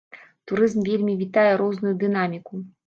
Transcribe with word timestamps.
Турызм 0.51 0.81
вельмі 0.89 1.13
вітае 1.21 1.47
розную 1.65 1.95
дынаміку. 2.07 2.53